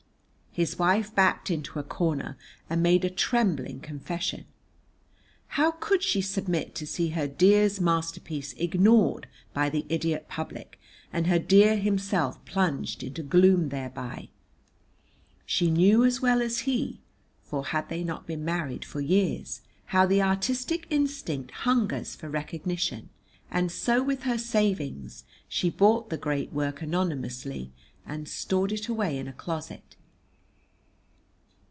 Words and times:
His 0.53 0.77
wife 0.77 1.15
backed 1.15 1.49
into 1.49 1.79
a 1.79 1.83
corner 1.83 2.37
and 2.69 2.83
made 2.83 3.09
trembling 3.15 3.79
confession. 3.79 4.43
How 5.47 5.71
could 5.71 6.03
she 6.03 6.19
submit 6.19 6.75
to 6.75 6.85
see 6.85 7.11
her 7.11 7.25
dear's 7.25 7.79
masterpiece 7.79 8.51
ignored 8.57 9.29
by 9.53 9.69
the 9.69 9.85
idiot 9.87 10.25
public, 10.27 10.77
and 11.13 11.27
her 11.27 11.39
dear 11.39 11.77
himself 11.77 12.43
plunged 12.43 13.01
into 13.01 13.23
gloom 13.23 13.69
thereby? 13.69 14.27
She 15.45 15.71
knew 15.71 16.03
as 16.03 16.19
well 16.21 16.41
as 16.41 16.59
he 16.67 16.99
(for 17.43 17.67
had 17.67 17.87
they 17.87 18.03
not 18.03 18.27
been 18.27 18.43
married 18.43 18.83
for 18.83 18.99
years?) 18.99 19.61
how 19.85 20.05
the 20.05 20.21
artistic 20.21 20.85
instinct 20.89 21.51
hungers 21.63 22.13
for 22.13 22.27
recognition, 22.29 23.07
and 23.49 23.71
so 23.71 24.03
with 24.03 24.23
her 24.23 24.37
savings 24.37 25.23
she 25.47 25.69
bought 25.69 26.09
the 26.09 26.17
great 26.17 26.51
work 26.51 26.81
anonymously 26.81 27.71
and 28.05 28.27
stored 28.27 28.73
it 28.73 28.89
away 28.89 29.17
in 29.17 29.29
a 29.29 29.33
closet. 29.33 29.95